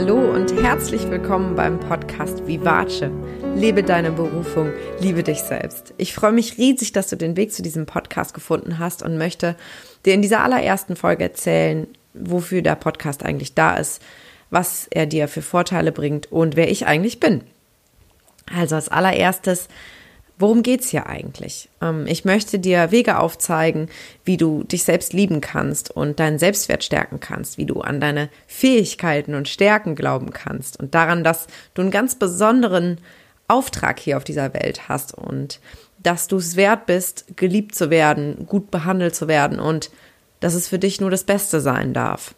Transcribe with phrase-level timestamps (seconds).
[0.00, 3.10] Hallo und herzlich willkommen beim Podcast Vivace.
[3.56, 4.70] Lebe deine Berufung,
[5.00, 5.92] liebe dich selbst.
[5.96, 9.56] Ich freue mich riesig, dass du den Weg zu diesem Podcast gefunden hast und möchte
[10.06, 14.00] dir in dieser allerersten Folge erzählen, wofür der Podcast eigentlich da ist,
[14.50, 17.40] was er dir für Vorteile bringt und wer ich eigentlich bin.
[18.56, 19.66] Also als allererstes
[20.38, 21.68] Worum geht's hier eigentlich?
[21.82, 23.88] Ähm, ich möchte dir Wege aufzeigen,
[24.24, 28.28] wie du dich selbst lieben kannst und deinen Selbstwert stärken kannst, wie du an deine
[28.46, 32.98] Fähigkeiten und Stärken glauben kannst und daran, dass du einen ganz besonderen
[33.48, 35.58] Auftrag hier auf dieser Welt hast und
[36.00, 39.90] dass du es wert bist, geliebt zu werden, gut behandelt zu werden und
[40.38, 42.34] dass es für dich nur das Beste sein darf.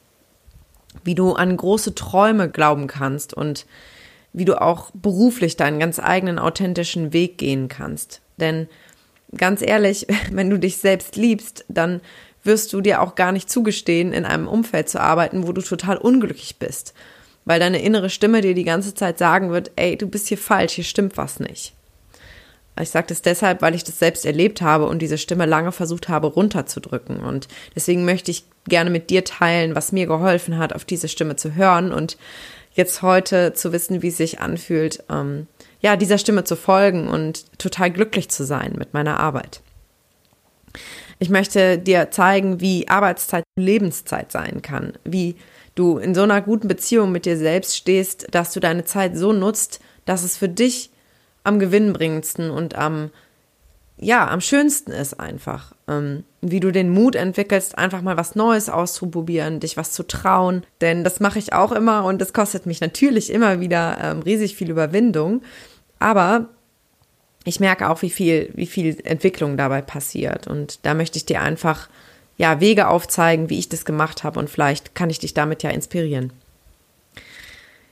[1.05, 3.67] Wie du an große Träume glauben kannst und
[4.33, 8.21] wie du auch beruflich deinen ganz eigenen authentischen Weg gehen kannst.
[8.39, 8.69] Denn
[9.37, 12.01] ganz ehrlich, wenn du dich selbst liebst, dann
[12.43, 15.99] wirst du dir auch gar nicht zugestehen, in einem Umfeld zu arbeiten, wo du total
[15.99, 16.95] unglücklich bist.
[17.45, 20.75] Weil deine innere Stimme dir die ganze Zeit sagen wird, ey, du bist hier falsch,
[20.75, 21.75] hier stimmt was nicht.
[22.81, 26.09] Ich sage das deshalb, weil ich das selbst erlebt habe und diese Stimme lange versucht
[26.09, 27.21] habe runterzudrücken.
[27.21, 31.37] Und deswegen möchte ich gerne mit dir teilen, was mir geholfen hat, auf diese Stimme
[31.37, 32.17] zu hören und
[32.81, 35.47] jetzt heute zu wissen, wie es sich anfühlt, ähm,
[35.81, 39.61] ja, dieser Stimme zu folgen und total glücklich zu sein mit meiner Arbeit.
[41.19, 45.37] Ich möchte dir zeigen, wie Arbeitszeit Lebenszeit sein kann, wie
[45.75, 49.33] du in so einer guten Beziehung mit dir selbst stehst, dass du deine Zeit so
[49.33, 50.91] nutzt, dass es für dich
[51.45, 53.11] am gewinnbringendsten und am
[54.03, 58.71] ja, am schönsten ist einfach, ähm, wie du den Mut entwickelst, einfach mal was Neues
[58.71, 60.65] auszuprobieren, dich was zu trauen.
[60.81, 64.57] Denn das mache ich auch immer und das kostet mich natürlich immer wieder ähm, riesig
[64.57, 65.43] viel Überwindung.
[65.99, 66.49] Aber
[67.45, 70.47] ich merke auch, wie viel, wie viel Entwicklung dabei passiert.
[70.47, 71.91] Und da möchte ich dir einfach
[72.39, 75.71] ja Wege aufzeigen, wie ich das gemacht habe und vielleicht kann ich dich damit ja
[75.71, 76.33] inspirieren.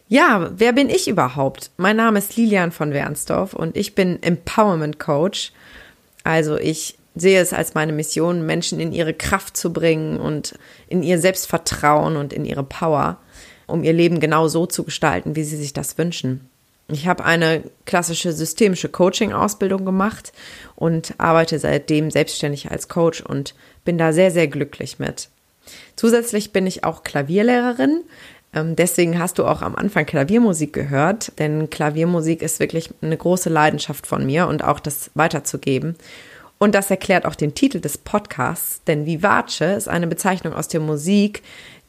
[0.09, 1.71] Ja, wer bin ich überhaupt?
[1.77, 5.53] Mein Name ist Lilian von Wernsdorf und ich bin Empowerment Coach
[6.25, 10.59] also ich sehe es als meine Mission, Menschen in ihre Kraft zu bringen und
[10.89, 13.19] in ihr Selbstvertrauen und in ihre Power,
[13.67, 16.49] um ihr Leben genau so zu gestalten, wie sie sich das wünschen.
[16.91, 20.33] Ich habe eine klassische systemische Coaching-Ausbildung gemacht
[20.75, 23.55] und arbeite seitdem selbstständig als Coach und
[23.85, 25.29] bin da sehr, sehr glücklich mit.
[25.97, 28.05] Zusätzlich bin ich auch Klavierlehrerin.
[28.53, 33.51] Ähm, deswegen hast du auch am Anfang Klaviermusik gehört, denn Klaviermusik ist wirklich eine große
[33.51, 35.97] Leidenschaft von mir und auch das weiterzugeben.
[36.59, 40.81] Und das erklärt auch den Titel des Podcasts, denn Vivace ist eine Bezeichnung aus der
[40.81, 41.43] Musik,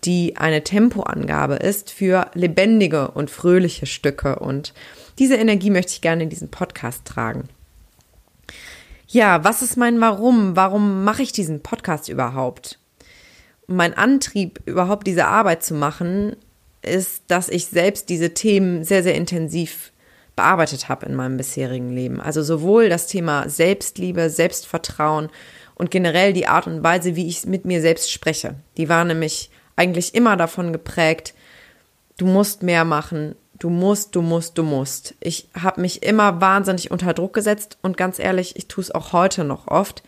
[0.03, 4.39] die eine Tempoangabe ist für lebendige und fröhliche Stücke.
[4.39, 4.73] Und
[5.17, 7.49] diese Energie möchte ich gerne in diesen Podcast tragen.
[9.07, 10.55] Ja, was ist mein Warum?
[10.55, 12.79] Warum mache ich diesen Podcast überhaupt?
[13.65, 16.35] Mein Antrieb, überhaupt diese Arbeit zu machen,
[16.89, 19.91] ist, dass ich selbst diese Themen sehr, sehr intensiv
[20.35, 22.21] bearbeitet habe in meinem bisherigen Leben.
[22.21, 25.29] Also sowohl das Thema Selbstliebe, Selbstvertrauen
[25.75, 28.55] und generell die Art und Weise, wie ich mit mir selbst spreche.
[28.77, 31.33] Die war nämlich eigentlich immer davon geprägt,
[32.17, 35.15] du musst mehr machen, du musst, du musst, du musst.
[35.19, 39.13] Ich habe mich immer wahnsinnig unter Druck gesetzt und ganz ehrlich, ich tue es auch
[39.13, 40.03] heute noch oft.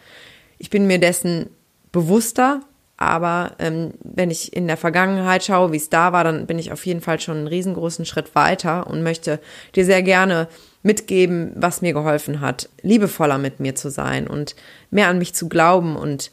[0.57, 1.49] Ich bin mir dessen
[1.91, 2.61] bewusster,
[3.01, 6.71] aber ähm, wenn ich in der Vergangenheit schaue, wie es da war, dann bin ich
[6.71, 9.39] auf jeden Fall schon einen riesengroßen Schritt weiter und möchte
[9.75, 10.47] dir sehr gerne
[10.83, 14.55] mitgeben, was mir geholfen hat, liebevoller mit mir zu sein und
[14.91, 16.31] mehr an mich zu glauben und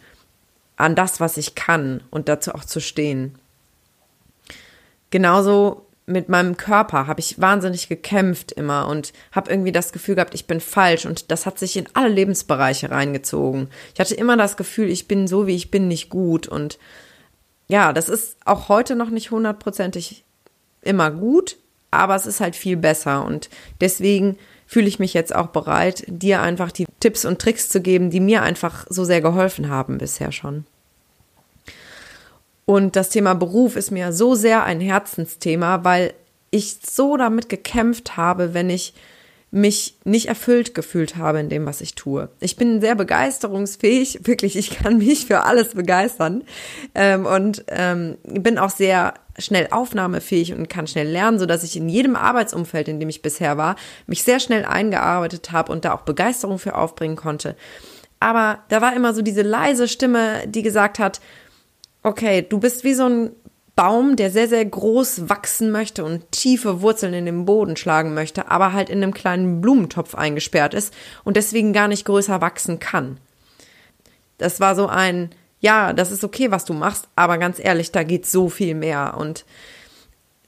[0.77, 3.35] an das, was ich kann und dazu auch zu stehen.
[5.09, 10.35] Genauso mit meinem Körper habe ich wahnsinnig gekämpft immer und habe irgendwie das Gefühl gehabt,
[10.35, 13.69] ich bin falsch und das hat sich in alle Lebensbereiche reingezogen.
[13.95, 16.79] Ich hatte immer das Gefühl, ich bin so, wie ich bin, nicht gut und
[17.69, 20.25] ja, das ist auch heute noch nicht hundertprozentig
[20.81, 21.57] immer gut,
[21.91, 26.41] aber es ist halt viel besser und deswegen fühle ich mich jetzt auch bereit, dir
[26.41, 30.33] einfach die Tipps und Tricks zu geben, die mir einfach so sehr geholfen haben bisher
[30.33, 30.65] schon.
[32.69, 36.13] Und das Thema Beruf ist mir so sehr ein Herzensthema, weil
[36.51, 38.93] ich so damit gekämpft habe, wenn ich
[39.51, 42.29] mich nicht erfüllt gefühlt habe in dem, was ich tue.
[42.41, 46.45] Ich bin sehr begeisterungsfähig, wirklich, ich kann mich für alles begeistern
[46.95, 51.75] ähm, und ähm, bin auch sehr schnell aufnahmefähig und kann schnell lernen, so dass ich
[51.75, 53.77] in jedem Arbeitsumfeld, in dem ich bisher war,
[54.07, 57.57] mich sehr schnell eingearbeitet habe und da auch Begeisterung für aufbringen konnte.
[58.21, 61.23] Aber da war immer so diese leise Stimme, die gesagt hat,
[62.09, 63.31] okay, du bist wie so ein
[63.77, 68.51] Baum, der sehr, sehr groß wachsen möchte und tiefe Wurzeln in den Boden schlagen möchte,
[68.51, 73.19] aber halt in einem kleinen Blumentopf eingesperrt ist und deswegen gar nicht größer wachsen kann.
[74.37, 78.03] Das war so ein, ja, das ist okay, was du machst, aber ganz ehrlich, da
[78.03, 79.45] geht so viel mehr und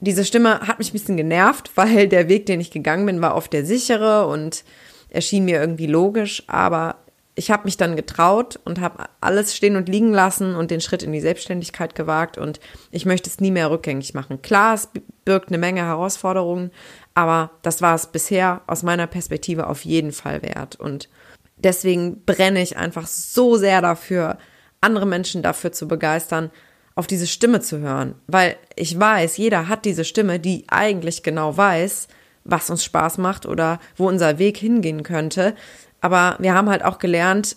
[0.01, 3.35] diese Stimme hat mich ein bisschen genervt, weil der Weg, den ich gegangen bin, war
[3.35, 4.65] oft der sichere und
[5.09, 6.97] erschien mir irgendwie logisch, aber
[7.35, 11.01] ich habe mich dann getraut und habe alles stehen und liegen lassen und den Schritt
[11.01, 12.59] in die Selbstständigkeit gewagt und
[12.91, 14.41] ich möchte es nie mehr rückgängig machen.
[14.41, 14.89] Klar, es
[15.23, 16.71] birgt eine Menge Herausforderungen,
[17.13, 20.75] aber das war es bisher aus meiner Perspektive auf jeden Fall wert.
[20.75, 21.09] Und
[21.57, 24.37] deswegen brenne ich einfach so sehr dafür,
[24.81, 26.51] andere Menschen dafür zu begeistern,
[26.95, 31.55] auf diese Stimme zu hören, weil ich weiß, jeder hat diese Stimme, die eigentlich genau
[31.55, 32.09] weiß,
[32.43, 35.55] was uns Spaß macht oder wo unser Weg hingehen könnte,
[36.01, 37.55] aber wir haben halt auch gelernt,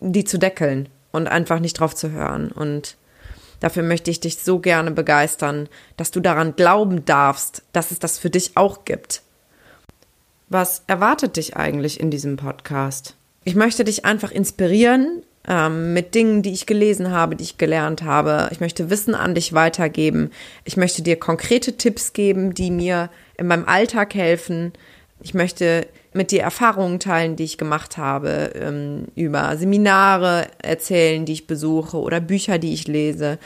[0.00, 2.50] die zu deckeln und einfach nicht drauf zu hören.
[2.52, 2.96] Und
[3.60, 8.18] dafür möchte ich dich so gerne begeistern, dass du daran glauben darfst, dass es das
[8.18, 9.22] für dich auch gibt.
[10.48, 13.14] Was erwartet dich eigentlich in diesem Podcast?
[13.44, 18.02] Ich möchte dich einfach inspirieren ähm, mit Dingen, die ich gelesen habe, die ich gelernt
[18.02, 18.48] habe.
[18.50, 20.30] Ich möchte Wissen an dich weitergeben.
[20.64, 24.72] Ich möchte dir konkrete Tipps geben, die mir in meinem Alltag helfen.
[25.22, 25.86] Ich möchte
[26.18, 31.96] mit dir Erfahrungen teilen, die ich gemacht habe, ähm, über Seminare erzählen, die ich besuche
[31.96, 33.38] oder Bücher, die ich lese.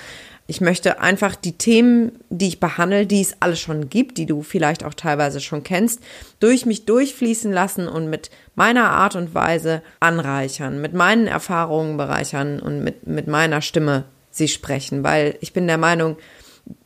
[0.48, 4.42] Ich möchte einfach die Themen, die ich behandle, die es alle schon gibt, die du
[4.42, 6.00] vielleicht auch teilweise schon kennst,
[6.40, 12.58] durch mich durchfließen lassen und mit meiner Art und Weise anreichern, mit meinen Erfahrungen bereichern
[12.58, 16.16] und mit, mit meiner Stimme sie sprechen, weil ich bin der Meinung,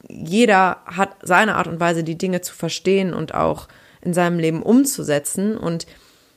[0.09, 3.69] jeder hat seine Art und Weise, die Dinge zu verstehen und auch
[4.01, 5.57] in seinem Leben umzusetzen.
[5.57, 5.87] Und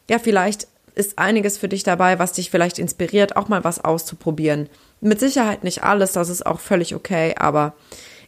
[0.10, 4.70] ja, vielleicht ist einiges für dich dabei, was dich vielleicht inspiriert, auch mal was auszuprobieren.
[5.02, 7.74] Mit Sicherheit nicht alles, das ist auch völlig okay, aber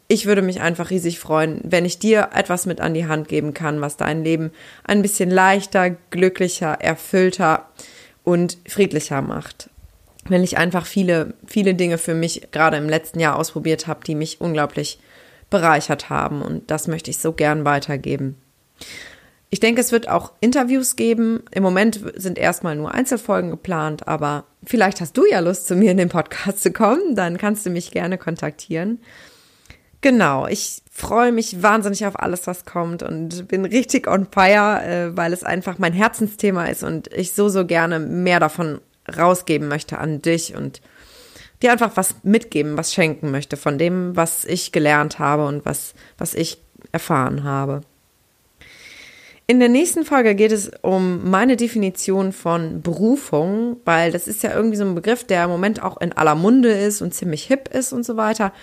[0.07, 3.53] ich würde mich einfach riesig freuen, wenn ich dir etwas mit an die Hand geben
[3.53, 4.51] kann, was dein Leben
[4.83, 7.69] ein bisschen leichter, glücklicher, erfüllter
[8.23, 9.69] und friedlicher macht.
[10.25, 14.15] Wenn ich einfach viele, viele Dinge für mich gerade im letzten Jahr ausprobiert habe, die
[14.15, 14.99] mich unglaublich
[15.49, 18.35] bereichert haben und das möchte ich so gern weitergeben.
[19.53, 21.43] Ich denke, es wird auch Interviews geben.
[21.51, 25.91] Im Moment sind erstmal nur Einzelfolgen geplant, aber vielleicht hast du ja Lust, zu mir
[25.91, 27.15] in den Podcast zu kommen.
[27.15, 28.99] Dann kannst du mich gerne kontaktieren.
[29.99, 35.17] Genau, ich freue mich wahnsinnig auf alles, was kommt und bin richtig on fire, äh,
[35.17, 38.79] weil es einfach mein Herzensthema ist und ich so, so gerne mehr davon
[39.15, 40.81] rausgeben möchte an dich und
[41.61, 45.93] dir einfach was mitgeben, was schenken möchte von dem, was ich gelernt habe und was,
[46.17, 46.57] was ich
[46.91, 47.81] erfahren habe.
[49.51, 54.55] In der nächsten Folge geht es um meine Definition von Berufung, weil das ist ja
[54.55, 57.67] irgendwie so ein Begriff, der im Moment auch in aller Munde ist und ziemlich hip
[57.67, 58.53] ist und so weiter.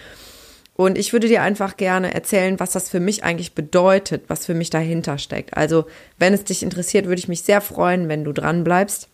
[0.77, 4.55] Und ich würde dir einfach gerne erzählen, was das für mich eigentlich bedeutet, was für
[4.55, 5.59] mich dahinter steckt.
[5.59, 5.85] Also,
[6.19, 9.09] wenn es dich interessiert, würde ich mich sehr freuen, wenn du dran bleibst.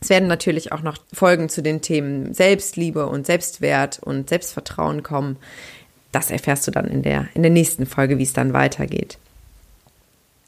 [0.00, 5.38] Es werden natürlich auch noch Folgen zu den Themen Selbstliebe und Selbstwert und Selbstvertrauen kommen.
[6.12, 9.18] Das erfährst du dann in der, in der nächsten Folge, wie es dann weitergeht.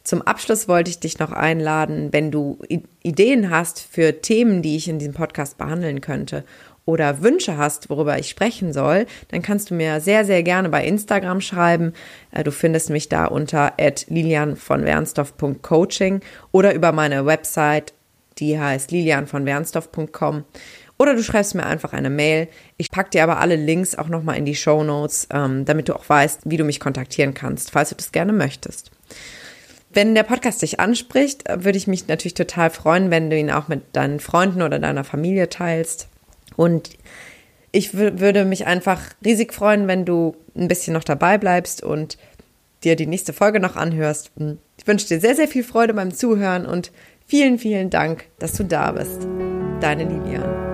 [0.04, 2.58] Zum Abschluss wollte ich dich noch einladen, wenn du
[3.02, 6.44] Ideen hast für Themen, die ich in diesem Podcast behandeln könnte
[6.84, 10.84] oder Wünsche hast, worüber ich sprechen soll, dann kannst du mir sehr, sehr gerne bei
[10.84, 11.92] Instagram schreiben.
[12.32, 13.74] Äh, du findest mich da unter
[14.08, 16.20] lilianvonwernsdorf.coaching
[16.50, 17.94] oder über meine Website,
[18.38, 20.44] die heißt lilianvonwernsdorf.com.
[20.98, 22.48] Oder du schreibst mir einfach eine Mail.
[22.76, 25.94] Ich packe dir aber alle Links auch nochmal in die Show Notes, ähm, damit du
[25.94, 28.90] auch weißt, wie du mich kontaktieren kannst, falls du das gerne möchtest.
[29.94, 33.68] Wenn der Podcast dich anspricht, würde ich mich natürlich total freuen, wenn du ihn auch
[33.68, 36.08] mit deinen Freunden oder deiner Familie teilst.
[36.56, 36.90] Und
[37.72, 42.16] ich würde mich einfach riesig freuen, wenn du ein bisschen noch dabei bleibst und
[42.84, 44.32] dir die nächste Folge noch anhörst.
[44.78, 46.90] Ich wünsche dir sehr, sehr viel Freude beim Zuhören und
[47.26, 49.26] vielen, vielen Dank, dass du da bist.
[49.80, 50.71] Deine Lilian.